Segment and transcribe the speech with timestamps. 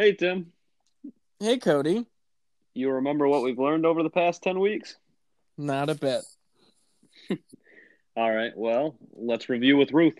[0.00, 0.46] Hey, Tim.
[1.40, 2.06] Hey, Cody.
[2.72, 4.96] You remember what we've learned over the past 10 weeks?
[5.58, 6.22] Not a bit.
[8.16, 10.18] All right, well, let's review with Ruth.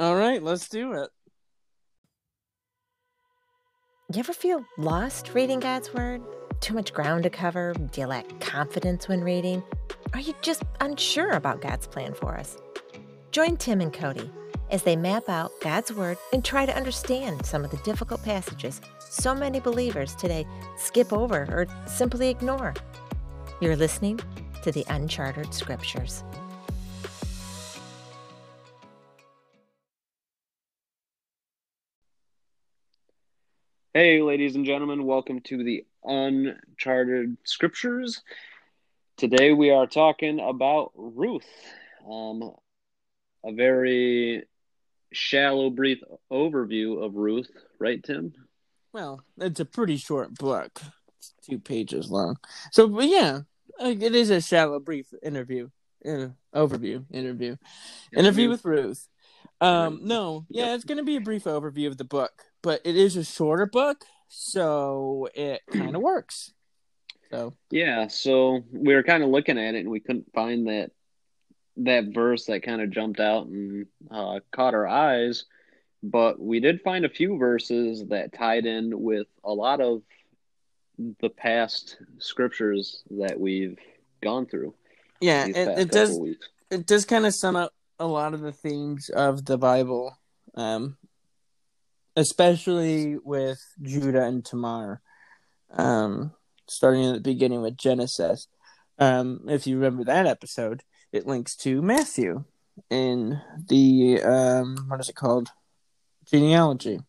[0.00, 1.10] All right, let's do it.
[4.12, 6.20] You ever feel lost reading God's Word?
[6.58, 7.74] Too much ground to cover?
[7.92, 9.62] Do you lack confidence when reading?
[10.12, 12.56] Are you just unsure about God's plan for us?
[13.30, 14.28] Join Tim and Cody
[14.72, 18.80] as they map out God's Word and try to understand some of the difficult passages
[18.98, 20.46] so many believers today
[20.78, 22.72] skip over or simply ignore.
[23.60, 24.18] You're listening
[24.62, 26.24] to the Uncharted Scriptures.
[33.92, 38.22] Hey, ladies and gentlemen, welcome to the Uncharted Scriptures.
[39.18, 41.44] Today we are talking about Ruth.
[42.10, 42.54] Um,
[43.44, 44.44] a very
[45.12, 48.32] shallow, brief overview of Ruth, right, Tim?
[48.92, 50.80] Well, it's a pretty short book.
[51.18, 52.36] It's two pages long.
[52.72, 53.40] So, but yeah,
[53.80, 55.70] it is a shallow, brief interview,
[56.04, 57.56] uh, overview, interview,
[58.14, 59.08] interview with Ruth.
[59.60, 62.96] Um, no, yeah, it's going to be a brief overview of the book, but it
[62.96, 66.52] is a shorter book, so it kind of works.
[67.30, 70.90] So yeah, so we were kind of looking at it and we couldn't find that
[71.78, 75.44] that verse that kind of jumped out and uh, caught our eyes,
[76.02, 80.02] but we did find a few verses that tied in with a lot of
[81.20, 83.78] the past scriptures that we've
[84.22, 84.74] gone through.
[85.20, 86.18] Yeah, it, it does.
[86.18, 86.48] Weeks.
[86.70, 90.18] It does kind of sum up a lot of the themes of the Bible,
[90.54, 90.96] um,
[92.16, 95.00] especially with Judah and Tamar.
[95.70, 96.32] Um,
[96.68, 98.48] starting at the beginning with Genesis.
[98.98, 100.82] Um, if you remember that episode,
[101.12, 102.44] it links to Matthew
[102.90, 105.50] in the um, what is it called?
[106.26, 107.00] Genealogy.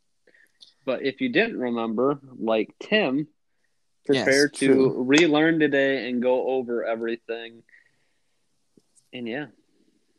[0.85, 3.27] But if you didn't remember, like Tim,
[4.05, 7.63] prepare yes, to relearn today and go over everything.
[9.13, 9.45] And yeah.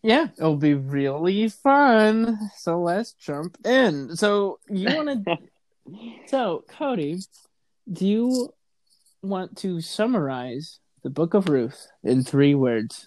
[0.03, 2.39] Yeah, it'll be really fun.
[2.57, 4.17] So let's jump in.
[4.17, 5.39] So you want to
[6.27, 7.19] So, Cody,
[7.91, 8.49] do you
[9.23, 13.07] want to summarize the book of Ruth in 3 words?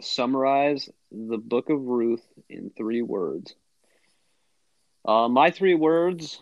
[0.00, 3.54] Summarize the book of Ruth in three words.
[5.04, 6.40] Uh, my three words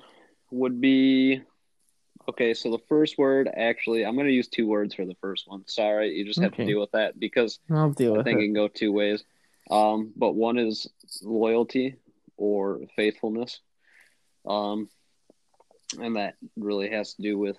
[0.50, 1.42] would be
[2.28, 2.54] okay.
[2.54, 5.66] So the first word, actually, I'm going to use two words for the first one.
[5.66, 6.64] Sorry, you just have okay.
[6.64, 8.42] to deal with that because I'll deal I think it.
[8.42, 9.24] it can go two ways.
[9.70, 10.88] Um, but one is
[11.22, 11.96] loyalty
[12.36, 13.60] or faithfulness,
[14.46, 14.88] um,
[16.00, 17.56] and that really has to do with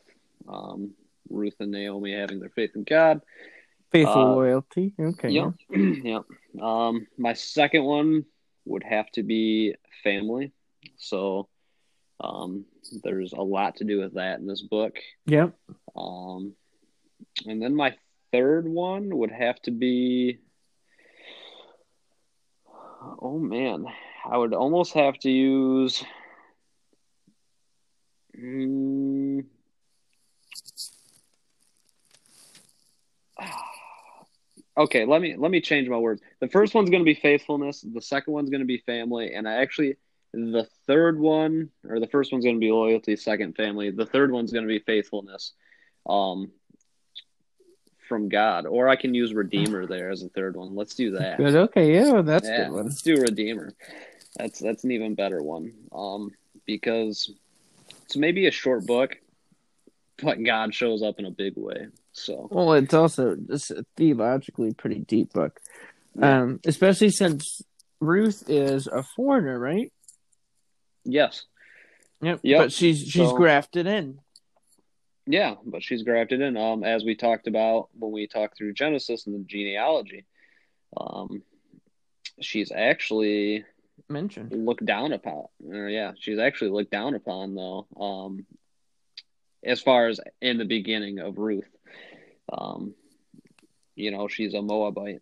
[0.48, 0.94] um,
[1.30, 3.22] Ruth and Naomi having their faith in God
[3.94, 4.94] Faithful uh, loyalty.
[5.00, 5.30] Okay.
[5.30, 5.54] Yep.
[5.70, 6.24] yep.
[6.60, 8.26] Um, my second one
[8.66, 10.52] would have to be family.
[10.98, 11.48] So,
[12.20, 12.66] um,
[13.04, 14.98] there's a lot to do with that in this book.
[15.28, 15.54] Yep.
[15.96, 16.54] Um,
[17.46, 17.96] and then my
[18.32, 20.40] third one would have to be.
[23.22, 23.86] Oh man,
[24.28, 26.04] I would almost have to use.
[28.36, 29.46] Mm,
[34.78, 36.22] okay let me let me change my words.
[36.40, 39.48] The first one's going to be faithfulness the second one's going to be family and
[39.48, 39.98] i actually
[40.34, 43.92] the third one or the first one's going to be loyalty second family.
[43.92, 45.54] The third one's going to be faithfulness
[46.10, 46.52] um
[48.10, 48.66] from god.
[48.66, 50.76] Or i can use redeemer there as a third one.
[50.76, 51.38] Let's do that.
[51.38, 51.56] Good.
[51.56, 52.84] Okay yeah that's yeah, good one.
[52.86, 53.74] let's do redeemer.
[54.38, 56.32] That's that's an even better one um
[56.66, 57.32] because
[58.06, 59.18] it's maybe a short book
[60.22, 64.74] but god shows up in a big way so well, it's also just a theologically
[64.74, 65.60] pretty deep book,
[66.18, 66.42] yeah.
[66.42, 67.64] um, especially since
[68.00, 69.92] Ruth is a foreigner, right?
[71.04, 71.46] Yes.
[72.22, 72.40] Yep.
[72.44, 72.60] yep.
[72.60, 74.20] But she's she's so, grafted in.
[75.26, 76.56] Yeah, but she's grafted in.
[76.56, 80.26] Um, as we talked about when we talked through Genesis and the genealogy,
[80.96, 81.42] um,
[82.42, 83.66] she's actually
[84.08, 85.46] mentioned looked down upon.
[85.68, 87.88] Or yeah, she's actually looked down upon though.
[88.00, 88.46] Um,
[89.66, 91.73] as far as in the beginning of Ruth.
[92.52, 92.94] Um,
[93.96, 95.22] you know, she's a Moabite.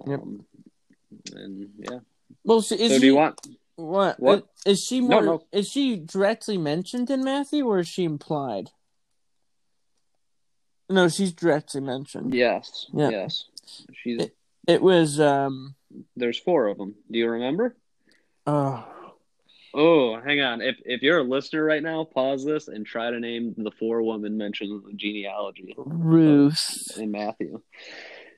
[0.00, 0.20] Um, yep.
[1.34, 1.98] And yeah.
[2.44, 3.40] Well, so, so she, do you want
[3.76, 4.20] what?
[4.20, 5.10] What is she more?
[5.10, 5.44] No, no.
[5.52, 8.70] Is she directly mentioned in Matthew, or is she implied?
[10.90, 12.34] No, she's directly mentioned.
[12.34, 12.86] Yes.
[12.92, 13.08] Yeah.
[13.10, 13.44] Yes.
[13.92, 14.20] She's.
[14.20, 14.36] It,
[14.66, 15.18] it was.
[15.18, 15.74] um
[16.16, 16.94] There's four of them.
[17.10, 17.76] Do you remember?
[18.46, 18.86] Oh,
[19.76, 20.60] Oh, hang on.
[20.60, 24.02] If if you're a listener right now, pause this and try to name the four
[24.02, 25.74] women mentioned in the genealogy.
[25.76, 27.60] Ruth and Matthew.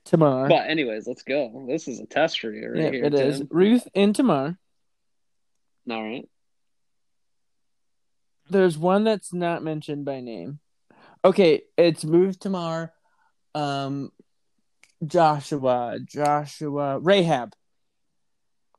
[0.06, 0.48] Tamar.
[0.48, 1.66] But anyways, let's go.
[1.68, 3.04] This is a test for you right yeah, here.
[3.04, 3.28] It Tim.
[3.28, 3.42] is.
[3.50, 4.56] Ruth and Tamar.
[5.90, 6.26] All right.
[8.48, 10.60] there's one that's not mentioned by name.
[11.24, 12.92] Okay, it's Ruth Tamar,
[13.54, 14.10] um,
[15.04, 17.54] Joshua, Joshua, Rahab,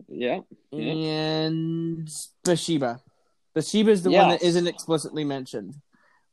[0.07, 0.39] Yeah.
[0.71, 0.93] Yeah.
[0.93, 2.09] and
[2.43, 3.01] Bathsheba.
[3.53, 4.49] Bathsheba is the one that Yes.
[4.49, 5.75] isn't explicitly mentioned,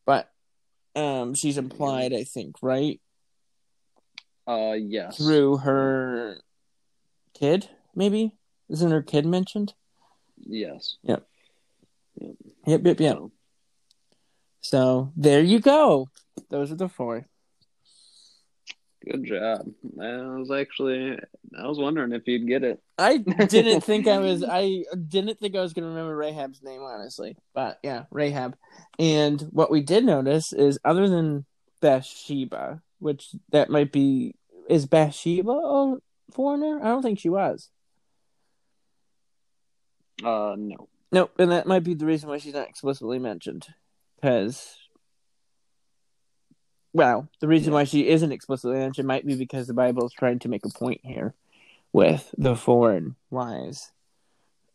[0.06, 0.30] but
[0.94, 3.00] um, she's implied, I think, right
[4.46, 5.16] Uh, yes.
[5.16, 6.40] through her
[7.32, 8.32] kid, maybe.
[8.68, 9.74] Isn't her kid mentioned?
[10.38, 10.96] Yes.
[11.02, 11.26] Yep,
[12.66, 13.16] yep, yep.
[13.16, 13.32] So,
[14.60, 16.08] So there you go.
[16.50, 17.26] Those are the four.
[19.04, 19.66] Good job.
[20.00, 21.18] I was actually,
[21.58, 22.80] I was wondering if you'd get it.
[22.98, 24.44] I didn't think I was.
[24.44, 27.36] I didn't think I was going to remember Rahab's name, honestly.
[27.54, 28.56] But yeah, Rahab.
[28.98, 31.44] And what we did notice is, other than
[31.80, 34.34] Bathsheba, which that might be,
[34.68, 35.96] is Bathsheba a
[36.32, 36.80] foreigner?
[36.82, 37.70] I don't think she was.
[40.22, 40.88] Uh, no.
[41.12, 43.68] Nope, and that might be the reason why she's not explicitly mentioned.
[44.16, 44.74] Because,
[46.94, 50.38] well, the reason why she isn't explicitly mentioned might be because the Bible is trying
[50.38, 51.34] to make a point here
[51.92, 53.90] with the foreign wives.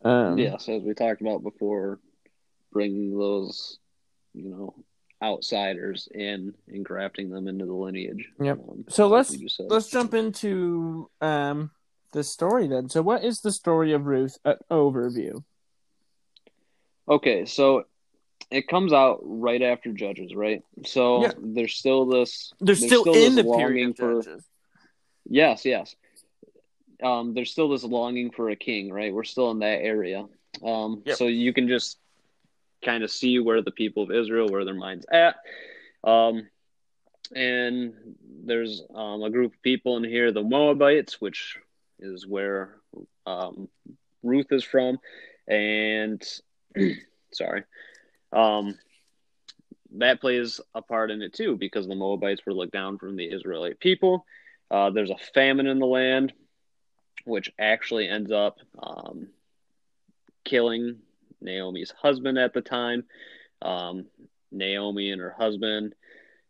[0.04, 1.98] Um, Yes, as we talked about before,
[2.72, 3.78] bringing those,
[4.34, 4.74] you know,
[5.22, 8.28] outsiders in and grafting them into the lineage.
[8.40, 8.58] Yep.
[8.58, 9.66] Um, So let's we just said.
[9.68, 11.70] let's jump into um
[12.12, 12.88] the story then.
[12.88, 14.38] So, what is the story of Ruth?
[14.44, 15.42] An overview.
[17.08, 17.84] Okay, so
[18.50, 20.62] it comes out right after Judges, right?
[20.84, 21.32] So Yeah.
[21.38, 22.52] there's still this.
[22.60, 24.44] They're there's still, in this the period of for Judges.
[25.28, 25.94] yes, yes.
[27.02, 29.12] Um, there's still this longing for a king, right?
[29.12, 30.26] We're still in that area.
[30.62, 31.16] Um, Yep.
[31.16, 31.98] so you can just
[32.84, 35.36] kind of see where the people of Israel, where their minds at.
[36.04, 36.48] Um,
[37.34, 37.94] and
[38.44, 41.56] there's um, a group of people in here, the Moabites, which
[42.00, 42.76] is where
[43.26, 43.68] um,
[44.22, 44.98] Ruth is from,
[45.46, 46.22] and
[47.32, 47.64] sorry,
[48.32, 48.78] um,
[49.96, 53.30] that plays a part in it too because the Moabites were looked down from the
[53.32, 54.24] Israelite people.
[54.70, 56.32] Uh, there's a famine in the land,
[57.24, 59.28] which actually ends up um,
[60.44, 60.98] killing
[61.40, 63.04] Naomi's husband at the time.
[63.62, 64.06] Um,
[64.52, 65.94] Naomi and her husband.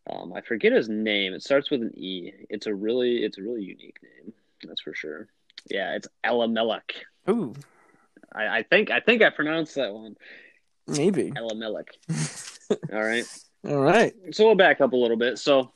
[0.09, 1.35] Um, I forget his name.
[1.35, 2.33] It starts with an E.
[2.49, 4.33] It's a really, it's a really unique name.
[4.65, 5.29] That's for sure.
[5.71, 6.94] Yeah, it's Elimelech.
[7.29, 7.55] Ooh,
[8.33, 10.17] I, I think, I think I pronounced that one.
[10.97, 11.33] Maybe.
[11.37, 11.89] Elimelech.
[12.93, 13.25] All right.
[13.69, 14.13] All right.
[14.33, 15.39] So we'll back up a little bit.
[15.39, 15.73] So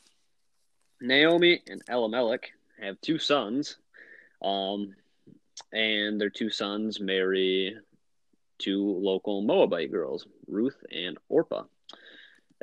[1.00, 2.50] Naomi and Elimelech
[2.80, 3.76] have two sons,
[4.42, 4.94] um,
[5.72, 7.76] and their two sons marry
[8.58, 11.64] two local Moabite girls, Ruth and Orpah.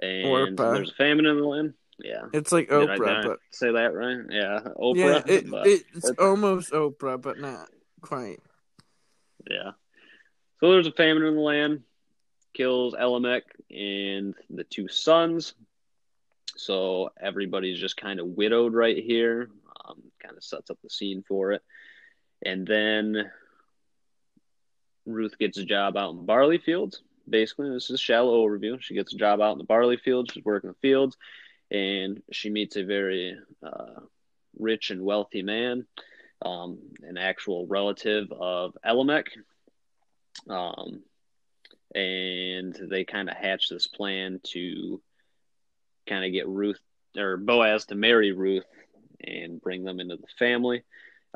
[0.02, 0.72] And Orpah.
[0.74, 1.74] there's a famine in the land.
[2.04, 2.24] Yeah.
[2.34, 4.20] It's like Did I- Oprah, did I but say that right?
[4.30, 4.96] Yeah, Oprah.
[4.96, 6.26] yeah, it, it's Oprah.
[6.30, 7.70] almost Oprah, but not
[8.02, 8.40] quite.
[9.50, 9.72] Yeah.
[10.60, 11.82] So there's a famine in the land,
[12.54, 15.54] kills Elimelech and the two sons.
[16.58, 19.50] So everybody's just kind of widowed right here.
[19.86, 21.64] Um, kind of sets up the scene for it.
[22.44, 23.32] And then
[25.06, 27.02] Ruth gets a job out in barley fields.
[27.30, 28.82] Basically, this is a shallow overview.
[28.82, 30.32] She gets a job out in the barley fields.
[30.34, 31.18] She's working the fields,
[31.70, 34.02] and she meets a very uh,
[34.58, 35.86] rich and wealthy man,
[36.44, 39.28] um, an actual relative of Elimelech.
[40.50, 41.04] Um,
[41.96, 45.02] and they kind of hatch this plan to
[46.08, 46.80] kind of get Ruth
[47.18, 48.66] or Boaz to marry Ruth
[49.24, 50.84] and bring them into the family,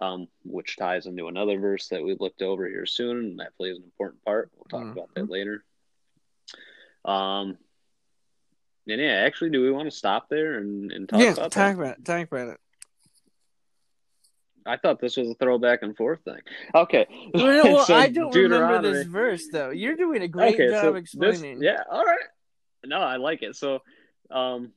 [0.02, 3.78] um, which ties into another verse that we looked over here soon, and that plays
[3.78, 4.50] an important part.
[4.56, 5.64] We'll talk about that later.
[7.04, 7.58] Um,
[8.88, 11.54] and yeah, actually, do we want to stop there and, and talk yeah, about talk
[11.54, 11.74] that?
[11.76, 12.06] about it.
[12.06, 12.60] Talk about it.
[14.66, 16.40] I thought this was a throwback and forth thing.
[16.74, 17.06] Okay.
[17.34, 19.70] Well, well, So I don't remember this verse though.
[19.70, 21.62] You're doing a great okay, job so this- explaining.
[21.62, 22.20] yeah, all right.
[22.86, 23.56] No, I like it.
[23.56, 23.82] So,
[24.32, 24.72] um,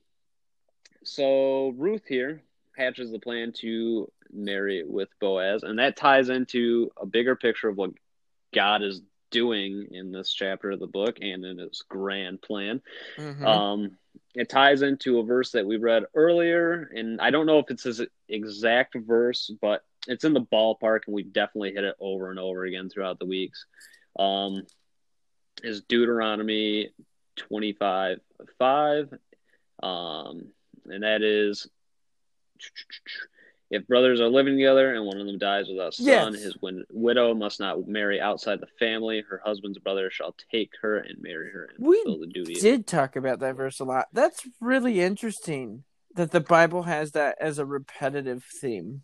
[1.05, 2.43] so Ruth here
[2.77, 7.77] hatches the plan to marry with Boaz, and that ties into a bigger picture of
[7.77, 7.91] what
[8.55, 12.83] God is doing in this chapter of the book and in His grand plan.
[13.17, 13.45] Mhm.
[13.45, 13.99] Um,
[14.35, 17.83] it ties into a verse that we read earlier, and I don't know if it's
[17.83, 22.39] this exact verse, but it's in the ballpark, and we've definitely hit it over and
[22.39, 23.67] over again throughout the weeks.
[24.19, 24.67] Um,
[25.63, 26.91] is Deuteronomy
[27.37, 28.21] 25
[28.59, 29.13] 5.
[29.83, 30.53] Um,
[30.87, 31.69] and that is
[33.71, 36.43] if brothers are living together and one of them dies without a son, Yes.
[36.43, 39.21] his win- widow must not marry outside the family.
[39.29, 42.55] Her husband's brother shall take her and marry her and We fulfill the duty.
[42.55, 44.09] of- did talk about that verse a lot.
[44.13, 45.85] That's really interesting
[46.15, 49.03] that the Bible has that as a repetitive theme.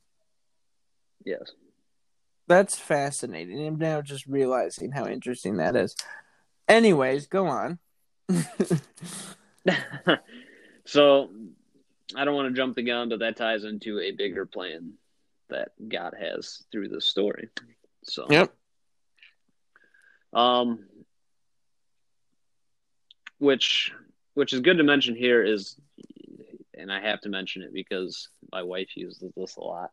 [1.25, 1.53] Yes.
[2.47, 3.67] That's fascinating.
[3.67, 5.95] I'm now just realizing how interesting that is.
[6.69, 7.79] Anyways, go on.
[10.85, 11.31] so
[12.17, 14.93] I don't want to jump the gun, but that ties into a bigger plan
[15.49, 17.49] that God has through this story.
[18.05, 18.55] So Yep.
[20.33, 20.87] Um,
[23.39, 23.93] which
[24.35, 25.77] which is good to mention here is,
[26.77, 29.91] and I have to mention it because my wife uses this a lot.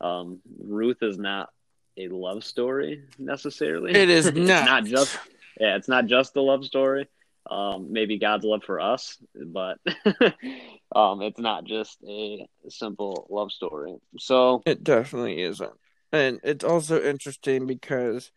[0.00, 1.48] Um, Ruth is not
[1.96, 3.92] a love story necessarily.
[3.94, 4.64] It is It's not.
[4.66, 5.18] not just
[5.58, 7.08] yeah, it's not just a love story.
[7.50, 9.78] Um, maybe God's love for us, but
[10.94, 13.96] um, it's not just a simple love story.
[14.18, 15.72] So It definitely isn't.
[16.12, 18.30] And it's also interesting because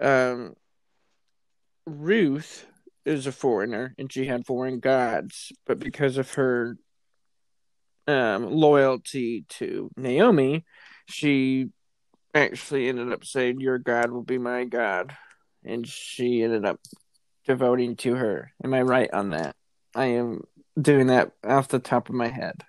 [0.00, 0.54] um,
[1.86, 2.66] Ruth
[3.04, 6.76] is a foreigner and she had foreign gods, but because of her
[8.08, 10.64] um, loyalty to Naomi,
[11.08, 11.68] she
[12.34, 15.16] actually ended up saying, Your God will be my God.
[15.64, 16.80] And she ended up
[17.46, 18.52] devoting to her.
[18.62, 19.54] Am I right on that?
[19.94, 20.44] I am
[20.80, 22.62] doing that off the top of my head.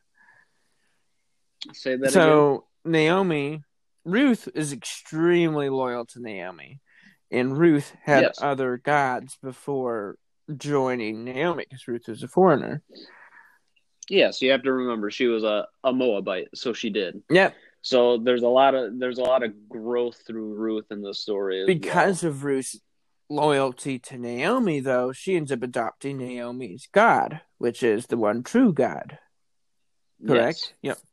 [1.74, 2.12] say that again.
[2.12, 3.64] So Naomi,
[4.06, 6.80] Ruth is extremely loyal to Naomi,
[7.32, 8.38] and Ruth had Yes.
[8.42, 10.16] other gods before
[10.56, 12.82] joining Naomi because Ruth is a foreigner.
[14.10, 17.22] Yes, you have to remember she was a, a Moabite, so she did.
[17.30, 21.14] Yep, So there's a lot of there's a lot of growth through Ruth in the
[21.14, 21.66] story.
[21.66, 22.80] because of Ruth's
[23.30, 28.74] loyalty to Naomi, though, she ends up adopting Naomi's god, which is the one true
[28.74, 29.18] God.
[30.26, 30.74] Correct?
[30.82, 30.98] Yep.
[30.98, 31.06] Yes.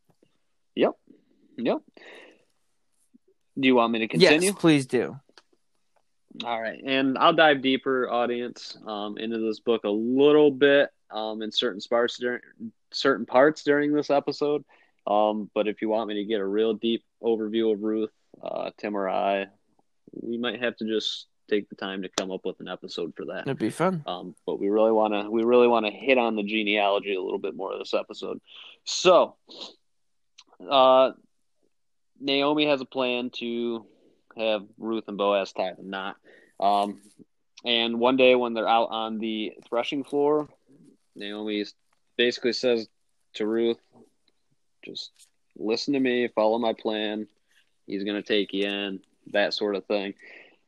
[0.77, 0.93] Yep.
[1.57, 1.79] Yep.
[3.59, 4.51] Do you want me to continue?
[4.51, 5.17] Yes, please do.
[6.43, 11.43] All right, and I'll dive deeper, audience, um, into this book a little bit um,
[11.43, 12.41] in certain parts during
[12.93, 14.65] certain parts during this episode.
[15.07, 18.11] Um, but if you want me to get a real deep overview of Ruth,
[18.43, 19.47] uh, Tim or I,
[20.13, 23.27] we might have to just take the time to come up with an episode for
[23.27, 23.43] that.
[23.43, 24.03] It'd be fun.
[24.07, 27.23] Um, but we really want to we really want to hit on the genealogy a
[27.23, 28.41] little bit more of this episode.
[28.85, 29.37] So,
[30.69, 31.13] uh,
[32.21, 33.87] Naomi has a plan to
[34.37, 36.17] have Ruth and Boaz tie the knot.
[36.59, 37.01] Um,
[37.65, 40.49] and one day when they're out on the threshing floor,
[41.15, 41.65] Naomi
[42.17, 42.89] basically says
[43.35, 43.81] to Ruth,
[44.85, 45.11] "Just
[45.57, 47.27] listen to me, follow my plan.
[47.87, 50.15] He's gonna take you in, that sort of thing."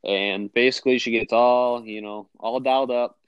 [0.04, 3.18] And basically she gets all you know all dialed up.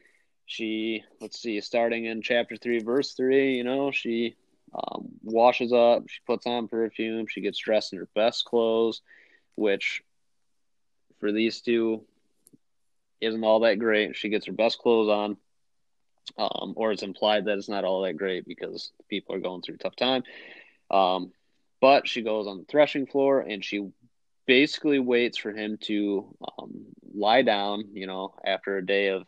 [0.47, 4.37] She let's see starting in chapter 3 verse 3 you know she
[4.75, 6.09] um, washes up.
[6.09, 7.27] She puts on perfume.
[7.27, 9.03] She gets dressed in her best clothes
[9.55, 10.03] which
[11.19, 12.05] for these two
[13.21, 14.15] isn't all that great.
[14.15, 15.37] She gets her best clothes on
[16.37, 19.77] um, or it's implied that it's not all that great because people are going through
[19.77, 20.23] a tough time.
[20.91, 21.33] Um,
[21.81, 23.89] but she goes on the threshing floor and she
[24.49, 29.25] basically waits for him to um, lie down, you know, after a day of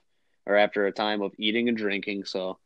[0.46, 2.24] or after a time of eating and drinking.
[2.24, 2.58] So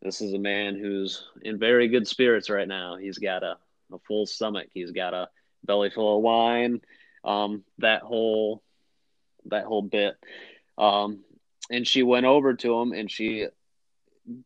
[0.00, 2.96] this is a man who's in very good spirits right now.
[2.96, 3.58] He's got a,
[3.92, 4.68] a full stomach.
[4.72, 5.28] He's got a
[5.62, 6.80] belly full of wine.
[7.22, 8.62] Um, that whole
[9.44, 10.16] that whole bit.
[10.78, 11.20] Um,
[11.70, 13.46] and she went over to him and she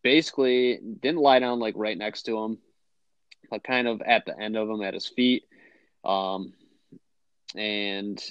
[0.02, 2.58] basically didn't lie down like right next to him,
[3.48, 5.44] but kind of at the end of him at his feet.
[6.04, 6.52] Um,
[7.54, 8.22] and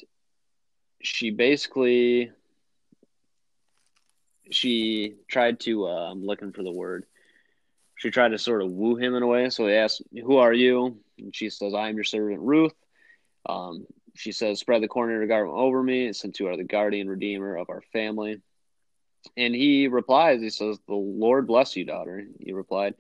[1.02, 2.32] she basically
[4.52, 7.06] she tried to uh, i'm looking for the word.
[7.96, 9.50] She tried to sort of woo him in a way.
[9.50, 10.98] So he asked who are you?
[11.18, 12.74] And she says i am your servant ruth.
[13.48, 17.08] Um, she says spread the corner of garment over me since you are the guardian
[17.08, 18.42] redeemer of our family.
[19.38, 22.26] And he replies he says the lord bless you daughter.
[22.40, 22.96] He replied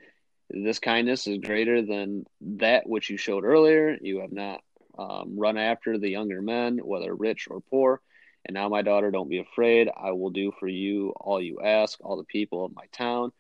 [0.50, 3.98] this kindness is greater than that which you showed earlier.
[4.01, 4.62] You have not
[4.97, 8.01] um, run after the younger men, whether rich or poor.
[8.45, 9.89] And now, my daughter, don't be afraid.
[9.95, 13.31] I will do for you all you ask, all the people of my town.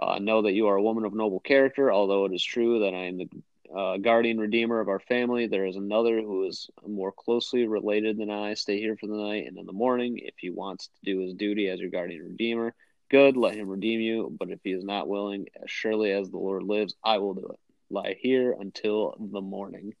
[0.00, 2.94] Uh, know that you are a woman of noble character, although it is true that
[2.94, 3.28] I am the
[3.76, 5.46] uh, guardian redeemer of our family.
[5.46, 8.54] There is another who is more closely related than I.
[8.54, 11.34] Stay here for the night, and in the morning, if he wants to do his
[11.34, 12.74] duty as your guardian redeemer,
[13.10, 14.34] good, let him redeem you.
[14.38, 17.46] But if he is not willing, as surely as the Lord lives, I will do
[17.46, 17.58] it.
[17.90, 19.94] Lie here until the morning.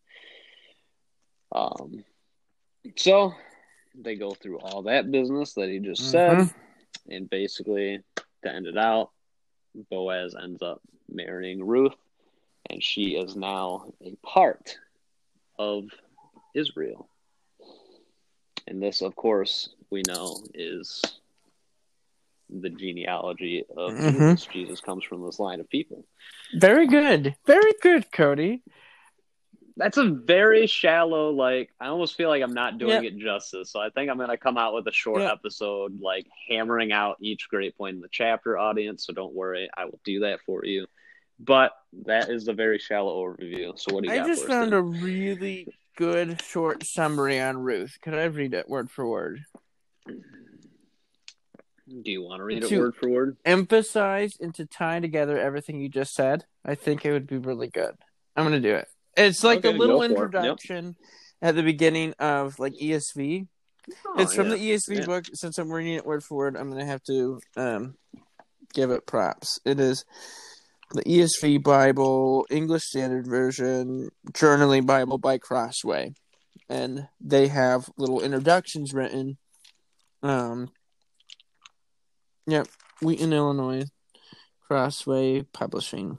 [1.54, 2.04] Um,
[2.96, 3.34] so
[3.94, 6.54] they go through all that business that he just said, Mhm.
[7.08, 8.02] and basically
[8.42, 9.10] to end it out,
[9.90, 11.96] Boaz ends up marrying Ruth,
[12.70, 14.78] and she is now a part
[15.58, 15.90] of
[16.54, 17.08] Israel.
[18.66, 21.02] And this, of course, we know is
[22.48, 24.30] the genealogy of Mhm.
[24.30, 24.46] Jesus.
[24.46, 26.06] Jesus comes from this line of people.
[26.54, 27.34] Very good.
[27.46, 28.62] Very good, Cody.
[29.82, 31.30] That's a very shallow.
[31.30, 33.08] Like I almost feel like I'm not doing Yeah.
[33.08, 33.72] it justice.
[33.72, 35.32] So I think I'm gonna come out with a short Yeah.
[35.32, 38.56] episode, like hammering out each great point in the chapter.
[38.56, 40.86] Audience, so don't worry, I will do that for you.
[41.40, 41.72] But
[42.04, 43.76] that is a very shallow overview.
[43.76, 47.98] So what do you I just found a really good short summary on Ruth.
[48.02, 49.40] Could I read it word for word?
[50.06, 50.14] Do
[52.10, 53.36] you want to read it word for word?
[53.44, 56.44] Emphasize and to tie together everything you just said.
[56.64, 57.96] I think it would be really good.
[58.36, 58.86] I'm gonna do it.
[59.16, 60.10] It's like Okay, a little it.
[60.10, 60.16] Yep.
[60.18, 60.96] introduction
[61.40, 63.46] at the beginning of like ESV.
[64.06, 64.54] Oh, it's from yeah.
[64.54, 65.06] the ESV Yeah.
[65.06, 65.24] book.
[65.34, 67.96] Since I'm reading it word for word, I'm gonna have to um,
[68.72, 69.58] give it props.
[69.64, 70.04] It is
[70.92, 76.14] the ESV Bible, English Standard Version, Journaling Bible by Crossway,
[76.68, 79.36] and they have little introductions written.
[80.22, 80.70] Um,
[82.46, 82.68] yep,
[83.00, 83.84] Wheaton, Illinois,
[84.68, 86.18] Crossway Publishing.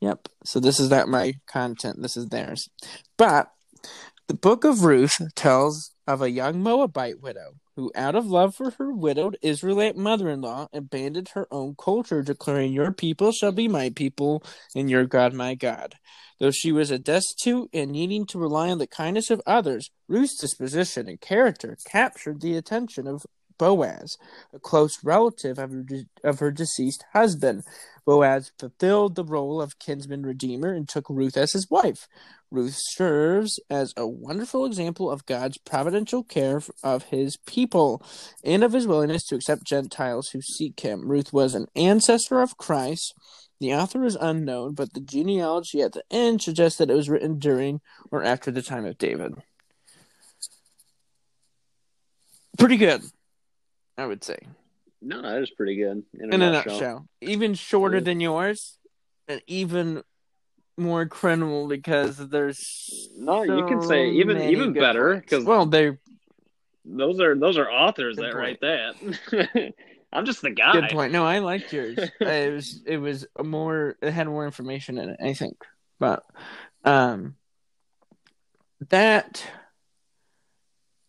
[0.00, 0.28] Yep.
[0.44, 2.00] So this is not my content.
[2.02, 2.68] This is theirs.
[3.16, 3.50] But
[4.28, 8.72] the book of Ruth tells of a young Moabite widow who, out of love for
[8.72, 13.68] her widowed Israelite mother in law, abandoned her own culture, declaring, Your people shall be
[13.68, 14.42] my people,
[14.74, 15.94] and your God my God.
[16.40, 20.40] Though she was a destitute and needing to rely on the kindness of others, Ruth's
[20.40, 23.26] disposition and character captured the attention of
[23.58, 24.16] Boaz,
[24.52, 27.64] a close relative of her, de- of her deceased husband.
[28.06, 32.08] Boaz fulfilled the role of kinsman redeemer and took Ruth as his wife.
[32.50, 38.02] Ruth serves as a wonderful example of God's providential care of his people
[38.42, 41.08] and of his willingness to accept Gentiles who seek him.
[41.08, 43.14] Ruth was an ancestor of Christ.
[43.60, 47.38] The author is unknown, but the genealogy at the end suggests that it was written
[47.38, 49.34] during or after the time of David.
[52.56, 53.02] Pretty good,
[53.98, 54.38] I would say.
[55.02, 56.04] No, that is pretty good.
[56.14, 56.72] In a, In a nutshell.
[56.74, 57.08] nutshell.
[57.20, 58.04] Even shorter Yeah.
[58.04, 58.78] than yours,
[59.28, 60.02] and even
[60.78, 65.98] more credible because there's No, you can say even even better because well, they
[66.84, 68.36] those are those are authors that point.
[68.36, 69.74] write that.
[70.12, 70.72] I'm just the guy.
[70.72, 71.12] good point.
[71.12, 71.98] No, I liked yours.
[72.20, 75.20] it was it was more it had more information in it.
[75.22, 75.56] I think,
[75.98, 76.24] but
[76.84, 77.34] um,
[78.90, 79.44] that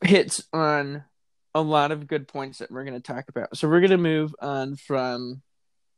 [0.04, 1.04] hits on
[1.56, 3.58] a lot of good points that we're going to talk about.
[3.58, 5.42] So we're going to move on from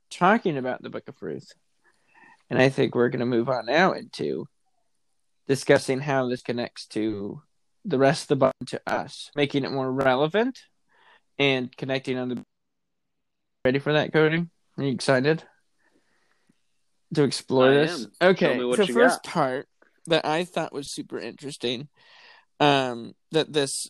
[0.10, 1.52] talking about the Book of Ruth,
[2.50, 4.48] and I think we're going to move on now into
[5.48, 7.42] discussing how this connects to
[7.84, 10.60] the rest of the Bible to us, making it more relevant
[11.40, 12.46] and connecting on the.
[13.66, 14.48] Ready for that, Cody?
[14.78, 15.44] Are you excited
[17.14, 18.06] to explore I this?
[18.22, 18.30] am.
[18.30, 19.32] Okay, Show me what so you first got.
[19.32, 19.68] part
[20.08, 21.90] that I thought was super interesting,
[22.60, 23.90] um, that this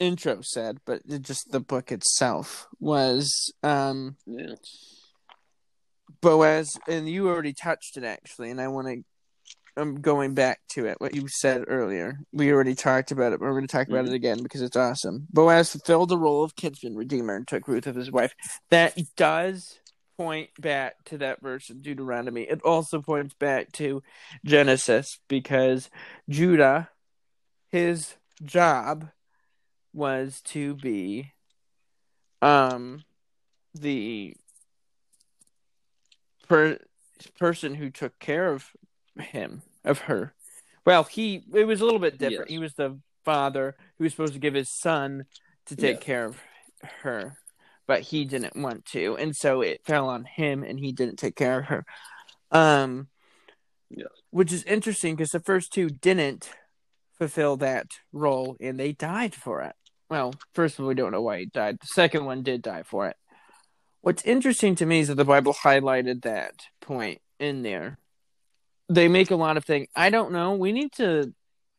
[0.00, 4.54] intro said, but just the book itself was um Yeah.
[6.20, 9.04] Boaz, and you already touched it actually, and I want to.
[9.76, 11.00] I'm going back to it.
[11.00, 14.04] What you said earlier, we already talked about it, but we're going to talk about
[14.04, 14.08] Mhm.
[14.08, 15.28] it again because it's awesome.
[15.32, 18.34] Boaz fulfilled the role of kinsman redeemer and took Ruth as his wife.
[18.70, 19.78] That does
[20.18, 22.42] point back to that verse in Deuteronomy.
[22.42, 24.02] It also points back to
[24.44, 25.88] Genesis because
[26.28, 26.90] Judah,
[27.68, 29.08] his job
[29.92, 31.32] was to be
[32.42, 33.02] um
[33.74, 34.34] the
[36.48, 36.78] per-
[37.38, 38.70] person who took care of
[39.18, 40.32] him of her
[40.86, 42.54] well he it was a little bit different Yes.
[42.54, 45.24] he was the father who was supposed to give his son
[45.66, 46.02] to take Yes.
[46.04, 46.40] care of
[47.02, 47.36] her
[47.86, 51.36] but he didn't want to and so it fell on him and he didn't take
[51.36, 51.84] care of her
[52.50, 53.08] um
[53.90, 54.08] Yes.
[54.30, 56.50] which is interesting because the first two didn't
[57.18, 59.74] fulfill that role and they died for it
[60.10, 61.78] well first of all we don't know why he died.
[61.80, 63.16] The second one did die for it.
[64.02, 67.98] What's interesting to me is that the bible highlighted that point in there.
[68.88, 69.88] They make a lot of things.
[69.94, 70.54] I don't know.
[70.54, 71.32] We need to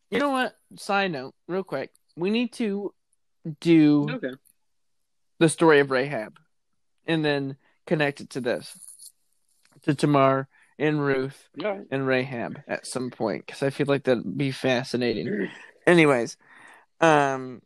[0.09, 0.55] you know what?
[0.77, 1.91] Side note real quick.
[2.15, 2.93] We need to
[3.59, 4.33] do Okay.
[5.39, 6.37] the story of Rahab
[7.05, 8.77] and then connect it to this
[9.83, 11.81] to Tamar and Ruth right.
[11.89, 15.49] and Rahab at some point because I feel like that'd be fascinating.
[15.87, 16.37] Anyways,
[16.99, 17.61] um,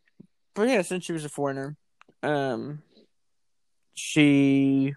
[0.56, 1.76] but yeah, since she was a foreigner,
[2.24, 2.82] um,
[3.94, 4.96] she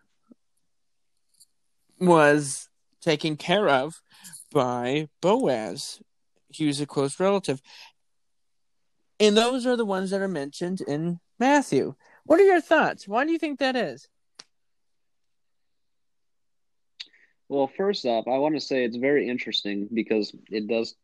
[2.01, 2.69] was
[3.01, 4.01] taken care of
[4.53, 6.01] by Boaz.
[6.51, 7.61] He was a close relative.
[9.21, 11.95] And those are the ones that are mentioned in Matthew.
[12.25, 13.09] What are your thoughts?
[13.09, 14.09] Why do you think that is?
[17.49, 20.95] Well, first off, I want to say it's very interesting because it does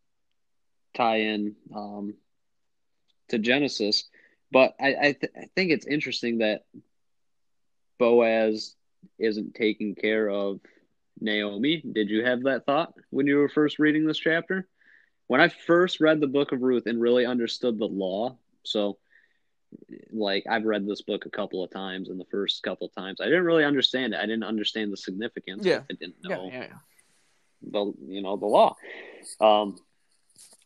[0.95, 2.15] tie in um,
[3.31, 4.05] to Genesis,
[4.55, 6.65] but I I, th- I think it's interesting that
[7.99, 8.75] Boaz
[9.19, 10.61] isn't taking care of
[11.21, 11.83] Naomi.
[11.83, 14.67] Did you have that thought when you were first reading this chapter?
[15.27, 18.99] when I first read the book of Ruth and really understood the law, so
[20.13, 23.21] like I've read this book a couple of times and the first couple of times
[23.21, 24.19] I didn't really understand it.
[24.19, 25.65] I didn't understand the significance.
[25.65, 25.81] Yeah.
[25.91, 27.71] I didn't know Yeah, yeah, yeah.
[27.73, 28.77] the you know the law.
[29.41, 29.79] Um,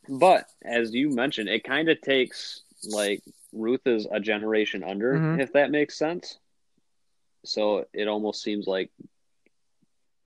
[0.08, 3.22] but as you mentioned, it kind of takes like
[3.52, 5.40] Ruth is a generation under, Mhm.
[5.40, 6.38] if that makes sense.
[7.44, 8.90] So it almost seems like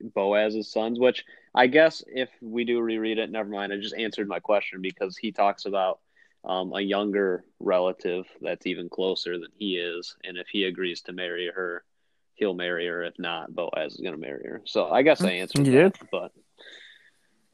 [0.01, 1.23] Boaz's sons, which
[1.55, 3.71] I guess if we do reread it, never mind.
[3.71, 5.99] I just answered my question because he talks about
[6.45, 11.13] um, a younger relative that's even closer than he is, and if he agrees to
[11.13, 11.85] marry her,
[12.33, 13.01] he'll marry her.
[13.03, 14.61] If not, Boaz is going to marry her.
[14.65, 16.33] So I guess I answered You that, but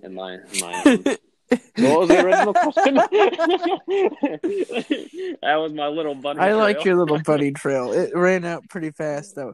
[0.02, 1.18] in my in my
[1.78, 2.96] what was the original question?
[5.42, 6.40] that was my little bunny.
[6.40, 6.60] Trail.
[6.60, 7.92] I like your little bunny trail.
[7.92, 9.54] It ran out pretty fast though.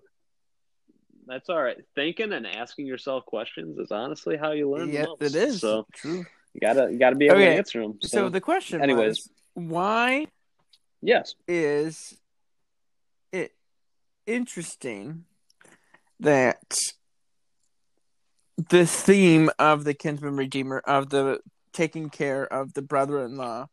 [1.27, 1.77] That's all right.
[1.95, 4.87] Thinking and asking yourself questions is honestly how you learn.
[4.87, 5.21] the Yeah, most.
[5.21, 5.61] it is.
[5.61, 6.25] So True.
[6.53, 7.97] you gotta you gotta be able Okay, to answer them.
[8.01, 9.07] So, So the question anyways.
[9.07, 10.27] was, why
[11.01, 12.17] yes, is
[13.31, 13.51] it
[14.27, 15.25] interesting
[16.19, 16.77] that
[18.69, 21.39] the theme of the kinsman redeemer of the
[21.75, 23.67] taking care of the brother-in-law.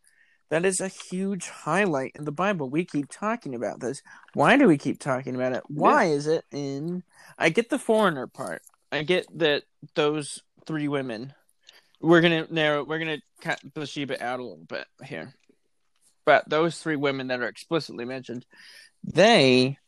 [0.50, 2.68] That is a huge highlight in the bible.
[2.68, 4.02] We keep talking about this.
[4.34, 5.62] Why do we keep talking about it?
[5.68, 7.02] Why is it in
[7.38, 8.62] i get the foreigner part.
[8.90, 9.62] I get that
[9.94, 11.32] those three women
[12.00, 15.32] we're gonna narrow we're gonna cut bathsheba out a little bit here.
[16.26, 18.44] But those three women that are explicitly mentioned
[19.04, 19.78] they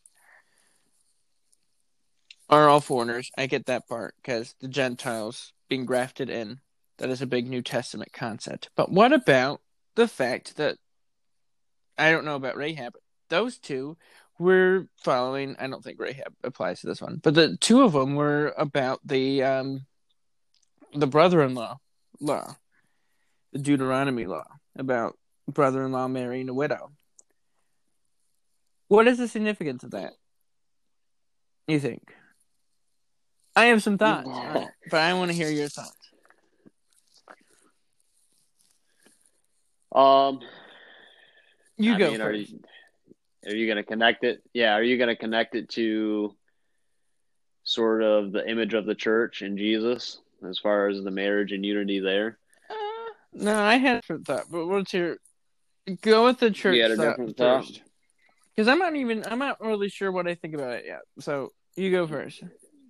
[2.49, 3.31] are all foreigners.
[3.37, 6.61] I get that part because the Gentiles being grafted in,
[6.99, 8.71] that is a big New Testament concept.
[8.77, 9.61] But what about
[9.95, 10.77] the fact that
[11.97, 13.97] I don't know about Rahab, but those two
[14.39, 18.15] were following, I don't think Rahab applies to this one, but the two of them
[18.15, 19.87] were about the um
[20.93, 21.79] the brother-in-law
[22.21, 22.57] law,
[23.53, 26.93] the Deuteronomy law about brother-in-law marrying a widow.
[28.89, 30.13] What is the significance of that?
[31.67, 32.15] You think?
[33.57, 34.29] I have some thoughts,
[34.91, 36.04] but I want to hear your thoughts.
[39.95, 40.41] Um,
[41.77, 42.61] You I go mean, are you
[43.47, 44.43] are you gonna connect it?
[44.53, 46.35] Yeah, are you gonna connect it to
[47.65, 51.65] sort of the image of the church and Jesus as far as the marriage and
[51.65, 52.39] unity there?
[52.71, 52.75] Uh,
[53.33, 55.17] no, I had a different thought, but what's your
[56.01, 57.71] go with the church You had a different thought?
[58.55, 61.01] Because I'm not even I'm not really sure what I think about it yet.
[61.21, 62.43] So you go first.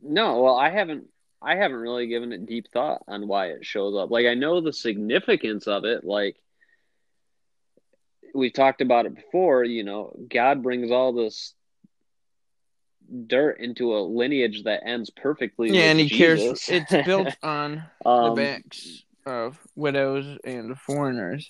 [0.02, 1.06] No, well, I haven't.
[1.40, 4.10] I haven't really given it deep thought on why it shows up.
[4.10, 6.04] Like I know the significance of it.
[6.04, 6.36] Like
[8.34, 9.64] we've talked about it before.
[9.64, 11.54] You know, God brings all this
[13.26, 15.70] dirt into a lineage that ends perfectly.
[15.70, 16.66] Yeah, and he Jesus.
[16.66, 16.82] cares.
[16.90, 21.48] It's built on um, the backs of widows and foreigners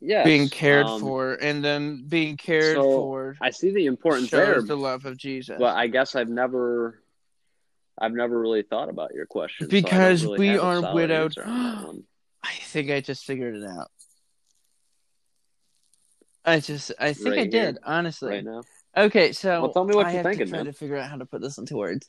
[0.00, 4.30] yes, being cared um, for, and then being cared so for I see the importance
[4.30, 5.56] there, the love of Jesus.
[5.58, 7.02] but I guess I've never.
[8.00, 11.36] I've never really thought about your question so Because really we are widowed.
[11.36, 12.04] answer on that one.
[12.44, 13.88] I think I just figured it out.
[16.48, 18.30] I just, I think I Right here, did, honestly.
[18.30, 18.62] right now.
[18.96, 20.66] Okay, so Well, tell me what I you're have thinking, to try man.
[20.66, 22.06] to figure out how to put this into words.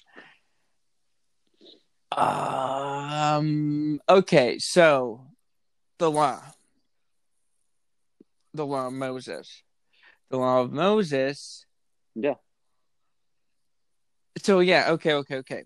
[2.12, 3.99] Um.
[4.10, 5.28] Okay, so
[5.99, 6.41] the law,
[8.54, 9.62] the law of Moses,
[10.30, 11.65] the law of Moses.
[12.15, 12.36] Yeah.
[14.41, 15.63] So yeah, okay, okay, okay.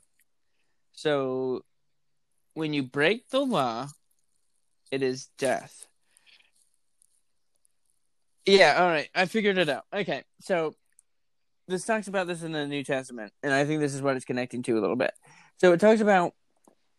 [0.92, 1.64] So
[2.56, 3.88] when you break the law,
[4.92, 5.88] it is death.
[8.46, 9.10] Yeah, all right.
[9.16, 9.84] I figured it out.
[9.94, 10.76] Okay, so
[11.68, 14.26] this talks about this in the New Testament, and I think this is what it's
[14.26, 15.14] connecting to a little bit.
[15.58, 16.34] So it talks about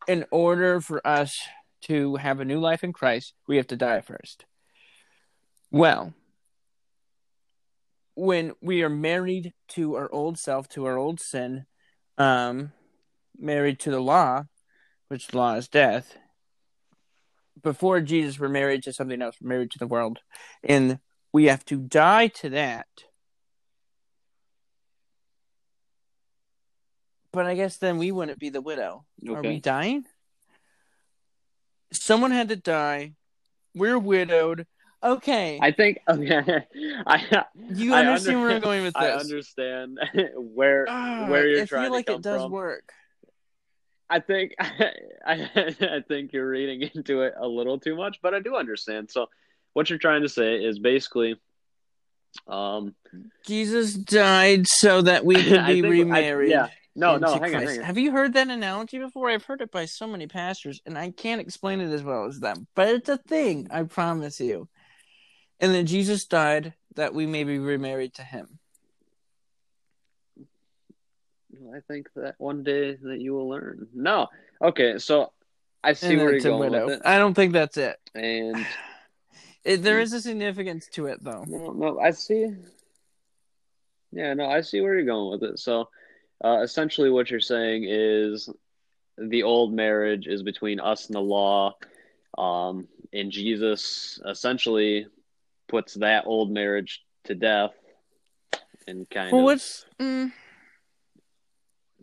[0.08, 1.38] in order for us
[1.82, 4.46] to have a new life in Christ, we have to die first.
[5.70, 6.14] Well,
[8.14, 11.66] when we are married to our old self, to our old sin,
[12.16, 12.72] um,
[13.38, 14.44] married to the law,
[15.08, 16.16] which the law is death.
[17.62, 19.36] Before Jesus, we're married to something else.
[19.42, 20.20] Married to the world,
[20.62, 21.00] and
[21.34, 22.86] we have to die to that.
[27.32, 29.04] But I guess then we wouldn't be the widow.
[29.28, 30.04] Are we dying?
[31.92, 33.14] Someone had to die.
[33.74, 34.68] We're widowed.
[35.02, 36.40] Okay, I think okay.
[37.06, 37.44] I
[37.74, 39.02] you I understand where I'm going with this.
[39.02, 39.98] I understand
[40.36, 42.52] where Ah, where you're I trying feel like to come it does from.
[42.52, 42.92] work.
[44.08, 45.48] I think I,
[45.80, 49.10] I think you're reading into it a little too much, but I do understand.
[49.10, 49.26] So
[49.74, 51.36] what you're trying to say is basically
[52.48, 52.94] um
[53.46, 56.50] Jesus died so that we could be think- I- remarried.
[56.50, 56.68] yeah.
[56.96, 57.84] No, no, hang on, hang on.
[57.84, 59.28] Have you heard that analogy before?
[59.28, 62.38] I've heard it by so many pastors, and I can't explain it as well as
[62.38, 62.68] them.
[62.76, 64.68] But it's a thing, I promise you.
[65.58, 68.60] And then Jesus died that we may be remarried to him.
[71.74, 73.88] I think that one day that you will learn.
[73.92, 74.28] No,
[74.62, 75.32] okay, so
[75.82, 77.96] I see And where you're going with it, I don't think that's it.
[78.14, 78.64] and
[79.64, 79.82] it.
[79.82, 81.44] There is a significance to it, though.
[81.46, 82.54] no, no, I see.
[84.12, 85.58] Yeah, no, I see where you're going with it.
[85.58, 85.88] So,
[86.44, 88.48] uh, essentially, what you're saying is
[89.18, 91.74] the old marriage is between us and the law,
[92.38, 95.06] um, and Jesus essentially
[95.68, 97.72] puts that old marriage to death,
[98.86, 99.86] and kind Well, of what's.
[99.98, 100.32] Mm,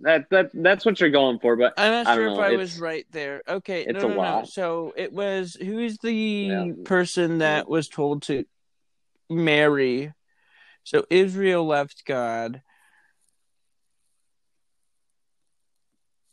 [0.02, 1.56] that that that's what you're going for.
[1.56, 3.42] But I'm not sure don't if know, I it's- was right there.
[3.48, 4.46] Okay, it's no, a no, no.
[4.46, 6.66] So it was who's the Yeah.
[6.86, 8.46] person that was told to
[9.30, 10.14] marry?
[10.84, 12.62] So Israel left God.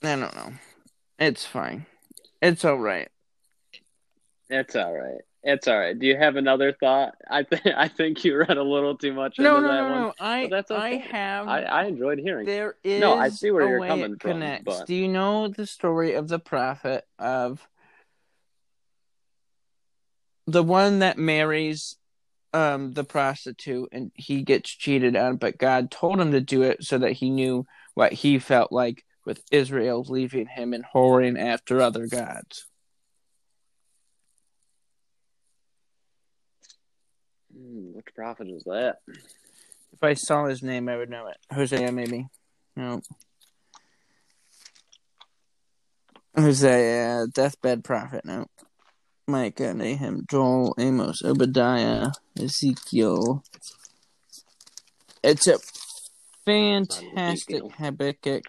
[0.02, 0.52] I don't know.
[1.18, 1.86] It's fine.
[2.40, 3.08] It's all right.
[4.48, 5.20] It's all right.
[5.50, 5.98] It's all right.
[5.98, 7.14] Do you have another thought?
[7.30, 9.90] I think I think you read a little too much No, into no, that no,
[9.90, 10.00] one.
[10.02, 10.12] no.
[10.20, 11.48] I but that's I have.
[11.48, 12.44] I, I enjoyed hearing.
[12.44, 14.64] There is No, I see where you're coming from, connects.
[14.66, 17.66] but- Do you know the story of the prophet of
[20.46, 21.96] the one that marries
[22.52, 26.84] um the prostitute and he gets cheated on, but God told him to do it
[26.84, 31.80] so that he knew what he felt like with Israel leaving him and whoring after
[31.80, 32.66] other gods.
[37.58, 38.98] Hmm, which prophet is that?
[39.92, 41.36] If I saw his name, I would know it.
[41.52, 42.28] Hosea, maybe.
[42.76, 43.00] No.
[46.36, 48.24] Hosea, deathbed prophet.
[48.24, 48.46] No.
[49.26, 53.42] Micah, Nahum, Joel, Amos, Obadiah, Ezekiel.
[55.22, 55.58] It's a
[56.46, 58.44] fantastic Habakkuk,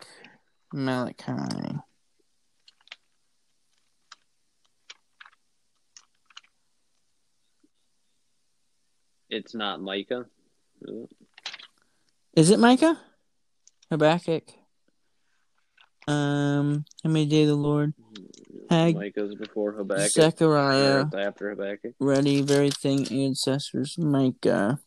[0.71, 1.79] Malachi.
[9.29, 10.25] It's not Micah.
[10.81, 11.09] is it?
[12.35, 12.99] Is it Micah?
[13.91, 14.43] Habakkuk.
[16.07, 17.93] Um, how many day the Lord?
[18.69, 20.11] Hag- Micah's before Habakkuk.
[20.11, 21.05] Zechariah.
[21.15, 21.93] after Habakkuk.
[21.99, 24.79] ready, very thing ancestors Micah.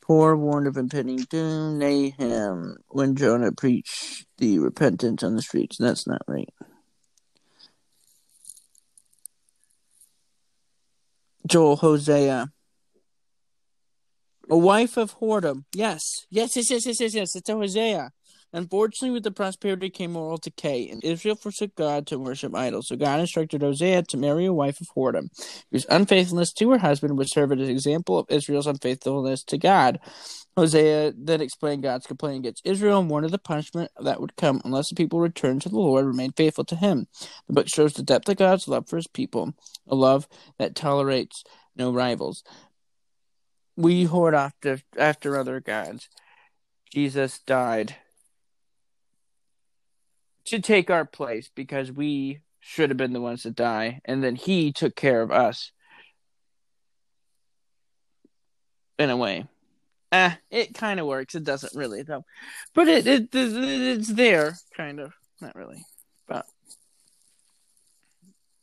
[0.00, 5.76] Poor warned of impending doom, Nahum, when Jonah preached the repentance on the streets.
[5.76, 6.48] That's not right.
[11.46, 12.50] Joel Hosea.
[14.50, 15.64] A wife of whoredom.
[15.74, 16.02] Yes.
[16.30, 17.36] Yes, yes, yes, yes, yes, yes.
[17.36, 18.12] It's Hosea.
[18.52, 22.88] Unfortunately, with the prosperity came moral decay, and Israel forsook God to worship idols.
[22.88, 25.28] So God instructed Hosea to marry a wife of whoredom,
[25.70, 30.00] whose unfaithfulness to her husband would serve as an example of Israel's unfaithfulness to God.
[30.56, 34.62] Hosea then explained God's complaint against Israel and warned of the punishment that would come
[34.64, 37.06] unless the people returned to the Lord and remained faithful to him.
[37.48, 39.52] The book shows the depth of God's love for his people,
[39.86, 40.26] a love
[40.58, 41.44] that tolerates
[41.76, 42.42] no rivals.
[43.78, 46.08] We hoard after, after other gods.
[46.92, 47.94] Jesus died
[50.46, 54.34] to take our place because we should have been the ones to die, and then
[54.34, 55.70] he took care of us.
[58.98, 59.46] In a way.
[60.10, 61.36] Eh, it kind of works.
[61.36, 62.24] It doesn't really, though.
[62.74, 65.12] But it, it, it it's there, kind of.
[65.40, 65.84] Not really.
[66.26, 66.46] But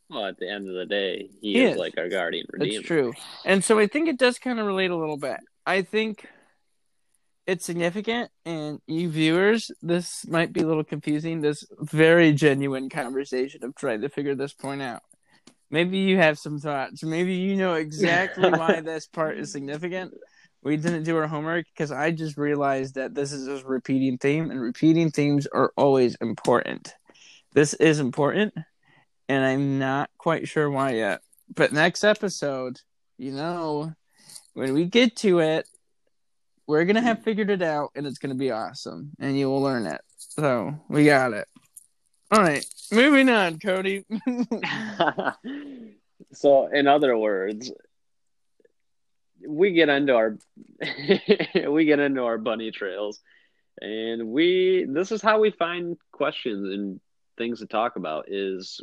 [0.10, 1.78] Well, at the end of the day, he, He is, is.
[1.78, 2.80] like our guardian redeemer.
[2.80, 3.14] It's true.
[3.44, 5.40] And so I think it does kind of relate a little bit.
[5.66, 6.28] I think
[7.48, 11.42] it's significant, and you viewers, this might be a little confusing.
[11.42, 15.02] This very genuine conversation of trying to figure this point out.
[15.72, 17.04] Maybe you have some thoughts.
[17.04, 20.14] Maybe you know exactly why this part is significant.
[20.64, 24.50] We didn't do our homework because I just realized that this is a repeating theme,
[24.50, 26.94] and repeating themes are always important.
[27.54, 28.54] This is important,
[29.28, 31.22] and I'm not quite sure why yet.
[31.54, 32.80] But next episode,
[33.18, 33.94] you know,
[34.54, 35.68] when we get to it,
[36.68, 39.86] we're gonna have figured it out, and it's gonna be awesome, and you will learn
[39.86, 40.02] it.
[40.18, 41.48] So we got it.
[42.32, 44.04] All right, moving on, Cody.
[46.34, 47.72] so, in other words,
[49.48, 50.38] we get into our
[51.70, 53.22] we get into our bunny trails,
[53.80, 57.00] and we this is how we find questions and
[57.38, 58.26] things to talk about.
[58.28, 58.82] Is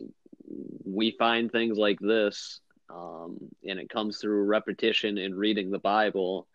[0.92, 6.46] we find things like this, um, and it comes through repetition and reading the Bible.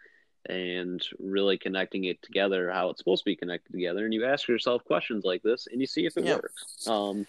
[0.49, 4.47] And really connecting it together, how it's supposed to be connected together, and you ask
[4.47, 6.35] yourself questions like this, and you see if it Yeah.
[6.35, 6.87] works.
[6.87, 7.27] Um,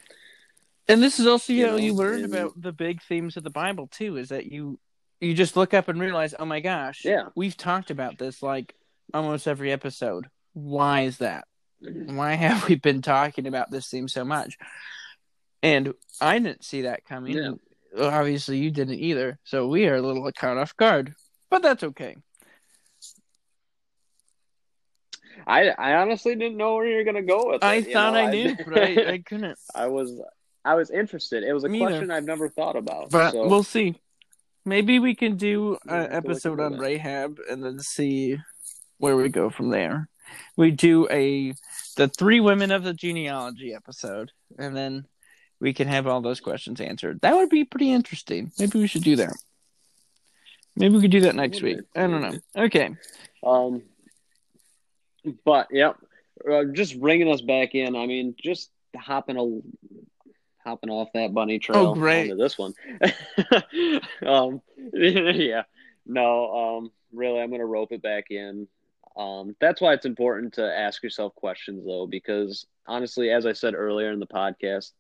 [0.87, 3.42] And this is also You how you know, learn and- about the big themes of
[3.42, 4.18] the Bible too.
[4.18, 4.79] Is that you
[5.21, 7.31] you just look up and realize, oh my gosh, Yeah.
[7.35, 8.77] we've talked about this like
[9.12, 10.29] almost every episode.
[10.53, 11.49] Why is that?
[11.81, 14.57] why have we been talking about this theme so much?
[15.62, 17.37] And I didn't see that coming.
[17.37, 17.53] Yeah.
[17.99, 19.38] Obviously, you didn't either.
[19.44, 21.14] So we are a little caught off guard,
[21.51, 22.16] but that's okay.
[25.47, 27.66] I I honestly didn't know where you were gonna go with it.
[27.66, 28.21] I thought know?
[28.21, 29.59] I knew, but I, I couldn't.
[29.75, 30.21] I was
[30.64, 31.44] I was interested.
[31.44, 31.88] It was a Me either.
[31.90, 33.11] question I've never thought about.
[33.11, 33.97] But so we'll see.
[34.64, 36.79] Maybe we can do an like episode we'll on.
[36.79, 38.37] Rahab and then see
[38.99, 40.09] where we go from there.
[40.57, 41.55] We do a
[41.97, 45.07] the three women of the genealogy episode, and then
[45.61, 47.21] we can have all those questions answered.
[47.23, 48.53] That would be pretty interesting.
[48.59, 49.35] Maybe we should do that.
[50.77, 51.79] Maybe we could do that next week.
[51.97, 52.38] I don't know.
[52.64, 52.90] Okay.
[53.44, 53.83] Um,
[55.44, 55.97] but yep,
[56.51, 57.97] uh, just bringing us back in.
[57.97, 59.61] I mean, just hopping a
[60.68, 62.31] hopping off that bunny trail Oh, great.
[62.31, 62.75] onto this one.
[64.27, 64.61] um,
[64.92, 65.62] yeah,
[66.07, 68.68] no, um, really, I'm gonna rope it back in.
[69.16, 73.75] Um, that's why it's important to ask yourself questions though, because honestly, as I said
[73.75, 74.92] earlier in the podcast,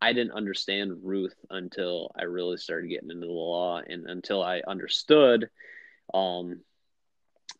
[0.00, 4.62] I didn't understand Ruth until I really started getting into the law and until I
[4.66, 5.48] understood
[6.12, 6.60] um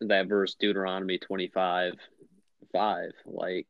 [0.00, 1.94] that verse Deuteronomy 25
[2.72, 3.66] 5 like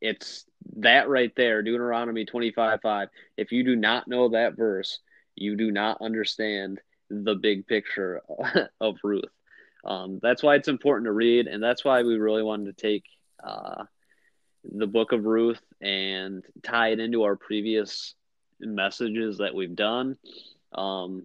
[0.00, 0.44] it's
[0.76, 4.98] that right there Deuteronomy 25 5 if you do not know that verse
[5.36, 8.22] you do not understand the big picture
[8.80, 9.24] of Ruth.
[9.84, 13.04] Um that's why it's important to read and that's why we really wanted to take
[13.42, 13.84] uh
[14.64, 18.14] the book of Ruth and tie it into our previous
[18.60, 20.16] messages that we've done
[20.72, 21.24] um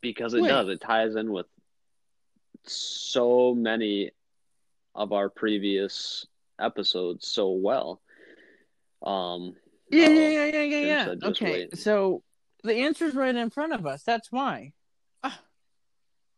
[0.00, 0.48] because it Wait.
[0.48, 1.46] does it ties in with
[2.64, 4.10] so many
[4.94, 6.26] of our previous
[6.60, 8.00] episodes so well
[9.04, 9.54] um
[9.90, 11.78] Yeah, yeah, yeah, yeah, yeah, Okay, wait.
[11.78, 12.22] so
[12.64, 14.02] the answer's right in front of us.
[14.02, 14.72] That's why.
[15.22, 15.40] Ah,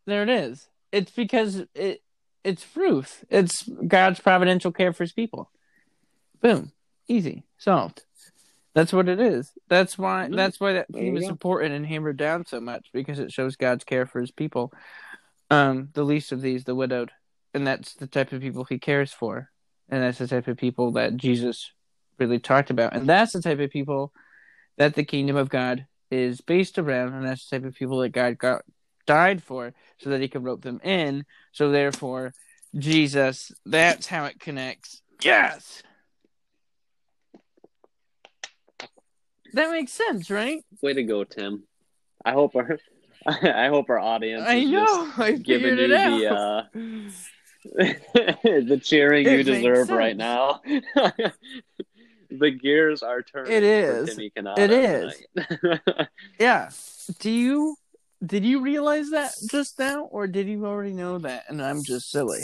[0.06, 0.68] there it is.
[0.92, 2.03] It's because it
[2.44, 3.24] it's Ruth.
[3.30, 5.50] It's God's providential care for His people.
[6.40, 6.72] Boom,
[7.08, 8.04] easy, solved.
[8.74, 9.52] That's what it is.
[9.68, 10.28] That's why.
[10.30, 11.30] That's why that theme is go.
[11.30, 14.72] important and hammered down so much because it shows God's care for His people.
[15.50, 17.12] Um, the least of these, the widowed,
[17.52, 19.50] and that's the type of people He cares for,
[19.88, 21.70] and that's the type of people that Jesus
[22.18, 24.12] really talked about, and that's the type of people
[24.76, 28.10] that the kingdom of God is based around, and that's the type of people that
[28.10, 28.62] God got
[29.06, 31.24] died for, so that He could rope them in.
[31.52, 32.32] So therefore,
[32.76, 35.00] Jesus, that's how it connects.
[35.22, 35.82] Yes,
[39.54, 40.64] that makes sense, right?
[40.82, 41.62] way to go tim
[42.24, 42.78] i hope our
[43.26, 45.12] i hope our audience I is know.
[45.16, 46.62] I giving you the uh
[47.74, 50.60] the cheering It you deserve right now
[52.30, 54.18] the gears are turning It is.
[54.56, 55.22] It is.
[56.38, 56.70] Yeah.
[57.20, 57.76] Do you
[58.26, 61.44] did you realize that just now, or did you already know that?
[61.48, 62.42] And I'm just silly.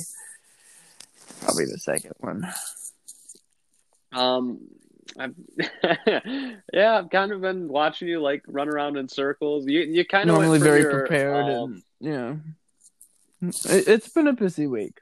[1.40, 2.46] Probably the second one.
[4.12, 4.60] Um,
[5.18, 5.34] I've
[6.72, 9.66] yeah, I've kind of been watching you like run around in circles.
[9.66, 12.40] You you kind of Normally very your, prepared, um, and know,
[13.42, 15.00] it, it's been a busy week.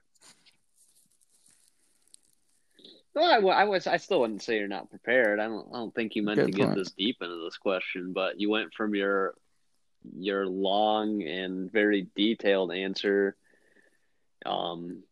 [3.14, 5.40] well, I, I was I still wouldn't say you're not prepared.
[5.40, 8.12] I don't I don't think you meant Good to get this deep into this question,
[8.12, 9.34] but you went from your
[10.16, 13.36] your long and very detailed answer
[14.46, 15.02] um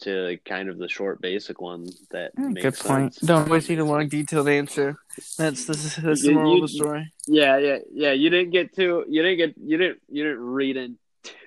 [0.00, 3.14] to kind of the short basic one that Mm, makes Good point.
[3.14, 3.26] sense.
[3.26, 4.96] Don't always need a long, detailed answer.
[5.36, 7.12] That's the that's the moral you- of the story.
[7.26, 8.12] Yeah, yeah, yeah.
[8.12, 9.04] You didn't get too.
[9.08, 9.54] You didn't get.
[9.58, 10.00] You didn't.
[10.08, 10.98] You didn't read in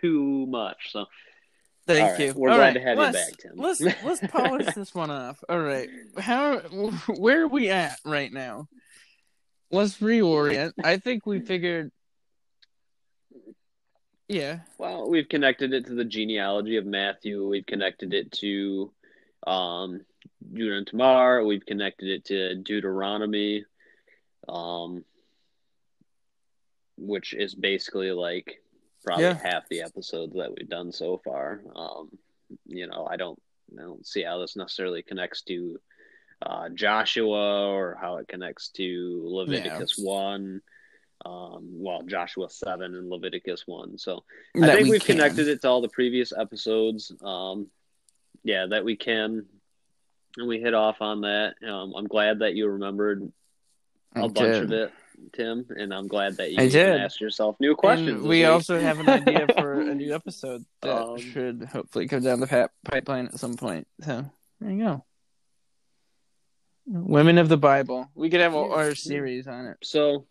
[0.02, 0.92] too much.
[0.92, 1.06] So
[1.88, 2.34] Thank all right, you.
[2.36, 3.52] We're All glad right, to have let's, you back, Tim.
[3.56, 5.42] Let's let's polish this one off.
[5.50, 6.58] All right, how
[7.08, 8.68] where are we at right now?
[9.72, 10.74] Let's reorient.
[10.84, 11.92] I think we figured.
[14.32, 17.46] Yeah, well, we've connected it to the genealogy of Matthew.
[17.46, 18.90] We've connected it to
[19.46, 20.06] um,
[20.54, 21.44] Judah and Tamar.
[21.44, 23.66] We've connected it to Deuteronomy,
[24.48, 25.04] um,
[26.98, 28.64] which is basically like
[29.04, 29.38] probably Yeah.
[29.44, 31.62] half the episodes that we've done so far.
[31.76, 32.10] Um,
[32.66, 33.42] you know, I don't,
[33.78, 35.78] I don't see how this necessarily connects to
[36.42, 40.62] uh, Joshua or how it connects to Leviticus one.
[41.24, 43.98] Um, well, Joshua seven and Leviticus one.
[43.98, 44.24] So
[44.56, 45.18] I that think we we've can.
[45.18, 47.12] connected it to all the previous episodes.
[47.24, 47.68] Um,
[48.44, 49.46] yeah, that we can,
[50.38, 51.56] and we hit off on that.
[51.68, 53.32] Um, I'm glad that you remembered
[54.16, 54.64] a I bunch did.
[54.64, 54.92] of it,
[55.34, 57.00] Tim, and I'm glad that you I did.
[57.00, 58.22] asked yourself new questions.
[58.22, 62.24] And we also have an idea for a new episode that Um, should hopefully come
[62.24, 63.88] down the pa- pipeline at some point.
[64.02, 64.26] So
[64.60, 65.06] there you go.
[66.88, 68.10] Women of the Bible.
[68.16, 69.78] We could have our series on it.
[69.84, 70.26] so.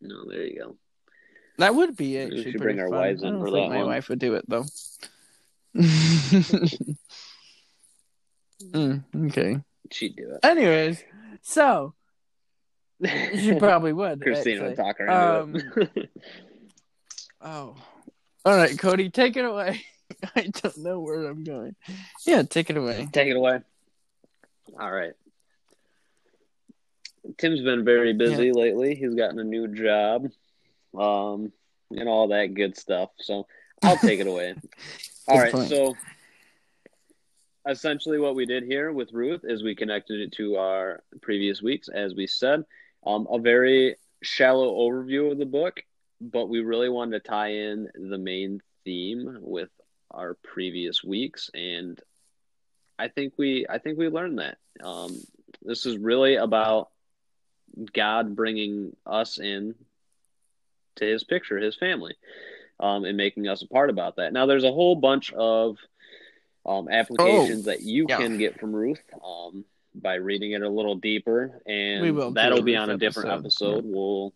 [0.00, 0.76] No, there you go.
[1.58, 2.30] That would be it.
[2.30, 3.86] We Should should bring our wives in I don't for think that my one.
[3.86, 4.64] wife would do it though.
[8.62, 9.60] Mm, okay.
[9.90, 10.40] She'd do it.
[10.44, 11.02] Anyways,
[11.42, 11.94] so
[13.04, 14.20] she probably would.
[14.22, 16.10] Christina would talk her it.
[17.40, 17.76] Oh.
[18.44, 19.82] All right, Cody, take it away.
[20.36, 21.76] I don't know where I'm going.
[22.26, 23.08] Yeah, take it away.
[23.12, 23.60] Take it away.
[24.80, 25.12] All right.
[27.38, 28.94] Tim's been very busy lately.
[28.94, 30.30] He's gotten a new job,
[30.96, 31.52] um,
[31.90, 33.10] and all that good stuff.
[33.18, 33.46] So
[33.82, 34.54] I'll take it away.
[35.28, 35.68] all right, point.
[35.68, 35.94] So
[37.68, 41.88] essentially, what we did here with Ruth is we connected it to our previous weeks,
[41.88, 42.64] as we said,
[43.06, 45.82] um, a very shallow overview of the book,
[46.20, 49.70] but we really wanted to tie in the main theme with
[50.10, 52.00] our previous weeks and
[52.98, 54.58] I think we I think we learned that.
[54.82, 55.20] Um,
[55.62, 56.88] this is really about
[57.92, 59.74] God bringing us in
[60.96, 62.14] to His picture, His family,
[62.80, 64.32] um, and making us a part about that.
[64.32, 65.78] Now, there's a whole bunch of
[66.64, 68.16] um, applications that you yeah.
[68.16, 69.64] can get from Ruth um,
[69.94, 73.78] by reading it a little deeper, and We will that'll be on a different episode.
[73.78, 73.84] episode.
[73.86, 74.34] We'll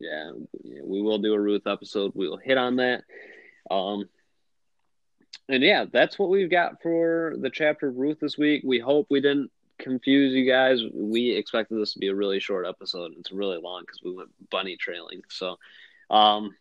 [0.00, 2.12] yeah, yeah, we will do a Ruth episode.
[2.14, 3.04] We will hit on that.
[3.70, 4.08] Um,
[5.48, 8.62] and yeah, that's what we've got for the chapter of Ruth this week.
[8.64, 10.80] We hope we didn't confuse you guys.
[10.92, 13.12] We expected this to be a really short episode.
[13.18, 15.22] It's really long because we went bunny trailing.
[15.28, 15.56] So,
[16.10, 16.54] um,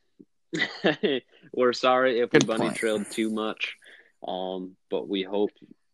[1.53, 2.78] we're sorry if Good we bunny point.
[2.78, 3.78] trailed too much.
[4.28, 5.51] Um, but we hope,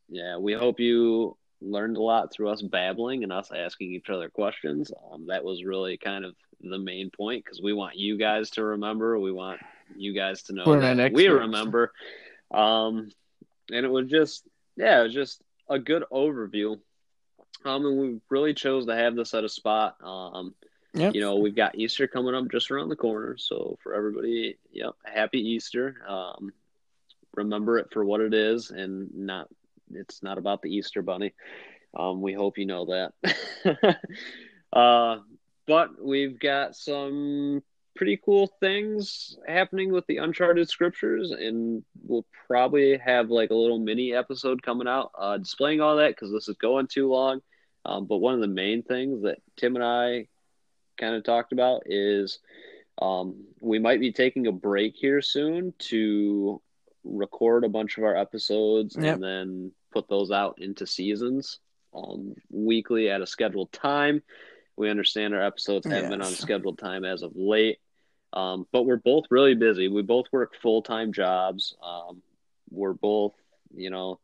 [0.10, 4.30] yeah, we hope you learned a lot through us babbling and us asking each other
[4.30, 4.92] questions.
[5.12, 8.64] Um, that was really kind of the main point because we want you guys to
[8.64, 9.20] remember.
[9.20, 9.60] We want
[9.96, 11.92] you guys to know We're that we remember.
[12.52, 13.10] Um,
[13.72, 14.44] and it was just,
[14.76, 16.80] yeah, it was just a good overview.
[17.66, 19.98] Um, and we really chose to have this at a spot.
[20.02, 20.56] Um,
[20.94, 21.14] Yep.
[21.14, 23.38] you know, we've got Easter coming up just around the corner.
[23.38, 25.98] So for everybody, yep, happy Easter.
[26.08, 26.52] Um,
[27.36, 29.50] remember it for what it is and not,
[29.94, 31.34] it's not about the Easter bunny.
[31.96, 34.00] Um, we hope you know that.
[34.74, 35.18] uh,
[35.68, 37.62] but we've got some
[37.96, 43.80] pretty cool things happening with the Uncharted scriptures, and we'll probably have like a little
[43.80, 47.42] mini episode coming out uh, displaying all that because this is going too long.
[47.86, 50.28] Um, but one of the main things that Tim and I
[50.98, 52.40] kind of talked about is
[53.02, 56.62] um, we might be taking a break here soon to
[57.04, 59.16] record a bunch of our episodes Yep.
[59.16, 61.60] and then put those out into seasons
[61.94, 64.22] um, weekly at a scheduled time.
[64.76, 66.40] We understand our episodes haven't been on Yes.
[66.40, 67.80] scheduled time as of late,
[68.34, 69.88] um, but we're both really busy.
[69.88, 71.76] We both work full time jobs.
[71.84, 72.22] Um,
[72.70, 73.34] we're both,
[73.74, 74.20] you know,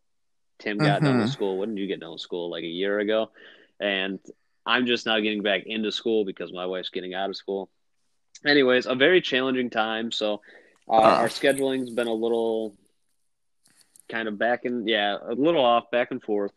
[0.59, 1.33] Tim got done with Mhm.
[1.33, 1.57] school.
[1.57, 2.49] When did you get done with school?
[2.49, 3.31] Like a year ago,
[3.79, 4.19] and
[4.65, 7.69] I'm just now getting back into school because my wife's getting out of school.
[8.45, 10.11] Anyways, a very challenging time.
[10.11, 10.41] So
[10.87, 11.17] uh, Ah.
[11.19, 12.75] our scheduling's been a little
[14.09, 16.53] kind of back and yeah, a little off, back and forth.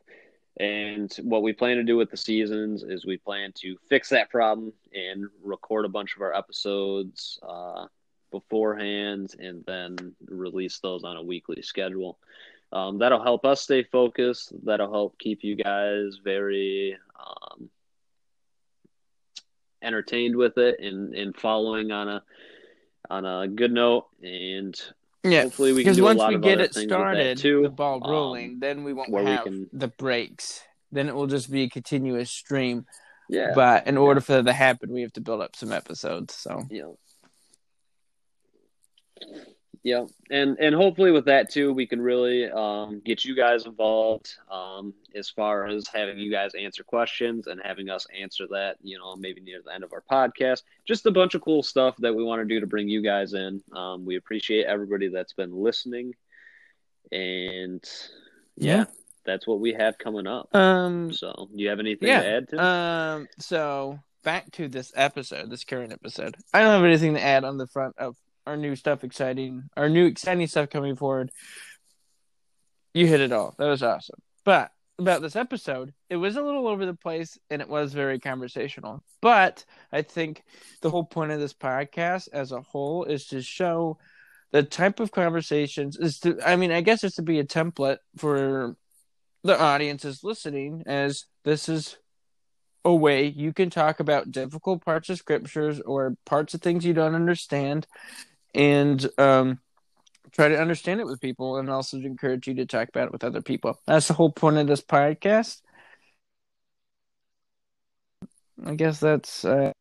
[0.60, 4.28] And what we plan to do with the seasons is we plan to fix that
[4.28, 7.86] problem and record a bunch of our episodes uh,
[8.30, 9.96] beforehand and then
[10.26, 12.18] release those on a weekly schedule.
[12.72, 14.52] Um, that'll help us stay focused.
[14.64, 17.70] That'll help keep you guys very um,
[19.82, 22.22] entertained with it and, and following on a
[23.10, 24.06] on a good note.
[24.22, 24.78] And
[25.24, 26.90] Yeah, hopefully we can do a once lot we of get other it things with
[26.90, 27.62] that started, too.
[27.62, 30.62] the ball Um, rolling, then we won't where we have can- the breaks.
[30.92, 32.86] Then it will just be a continuous stream.
[33.30, 33.52] Yeah.
[33.54, 36.34] But in order for that to happen, we have to build up some episodes.
[36.34, 36.92] So Yeah.
[39.88, 44.34] Yeah, and and hopefully with that too, we can really um, get you guys involved
[44.50, 48.76] um, as far as having you guys answer questions and having us answer that.
[48.82, 50.62] You know, maybe near the end of our podcast.
[50.86, 53.32] Just a bunch of cool stuff that we want to do to bring you guys
[53.34, 53.62] in.
[53.72, 56.14] Um, we appreciate everybody that's been listening,
[57.12, 57.82] and
[58.56, 58.84] yeah, Yeah.
[59.24, 60.54] that's what we have coming up.
[60.54, 62.20] um, So, do you have anything yeah.
[62.22, 62.64] to add to?
[62.64, 66.36] Um, so back to this episode, this current episode.
[66.52, 68.16] I don't have anything to add on the front of
[68.48, 71.30] our new stuff, exciting, our new exciting stuff coming forward.
[72.94, 73.54] You hit it all.
[73.58, 74.20] That was awesome.
[74.44, 78.18] But about this episode, it was a little over the place and it was very
[78.18, 79.04] conversational.
[79.20, 80.42] But I think
[80.80, 83.98] the whole point of this podcast as a whole is to show
[84.50, 87.98] the type of conversations is to I mean, I guess it's to be a template
[88.16, 88.76] for
[89.44, 91.96] the audiences listening as this is
[92.84, 96.94] a way you can talk about difficult parts of scriptures or parts of things you
[96.94, 97.86] don't understand
[98.54, 99.60] and um,
[100.32, 103.12] try to understand it with people and also to encourage you to talk about it
[103.12, 103.78] with other people.
[103.86, 105.60] That's the whole point of this podcast.
[108.64, 109.72] I guess that's uh,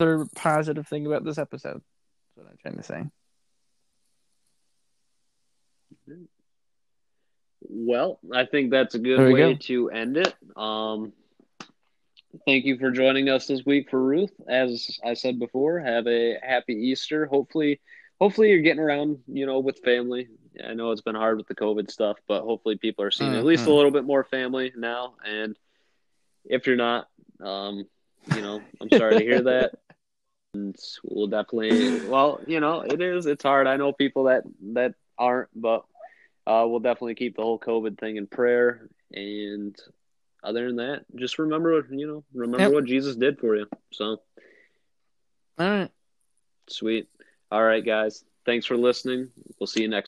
[0.00, 1.82] another positive thing about this episode.
[2.36, 3.04] That's what I'm trying to say.
[7.60, 9.58] Well, I think that's a good way go.
[9.58, 10.34] to end it.
[10.56, 11.12] Um,
[12.46, 14.32] thank you for joining us this week for Ruth.
[14.48, 17.26] As I said before, have a happy Easter.
[17.26, 17.80] Hopefully,
[18.20, 20.28] hopefully you're getting around, you know, with family.
[20.64, 23.44] I know it's been hard with the COVID stuff, but hopefully people are seeing at
[23.44, 23.74] least a Mhm.
[23.74, 25.14] little bit more family now.
[25.24, 25.56] And
[26.44, 27.08] if you're not,
[27.42, 27.86] um,
[28.26, 29.72] you know, I'm sorry to hear that.
[30.54, 30.74] And
[31.04, 33.26] we'll definitely, well, you know, it is.
[33.26, 33.66] It's hard.
[33.66, 35.84] I know people that that aren't, but
[36.46, 38.88] uh, we'll definitely keep the whole COVID thing in prayer.
[39.12, 39.76] And
[40.42, 42.72] other than that, just remember, you know, remember Yep.
[42.72, 43.66] what Jesus did for you.
[43.92, 44.20] So
[45.58, 45.90] All right.
[46.68, 47.08] sweet.
[47.50, 48.24] All right, guys.
[48.46, 49.30] Thanks for listening.
[49.58, 50.06] We'll see you next.